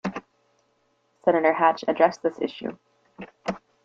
[1.23, 2.75] Senator Hatch addressed this issue.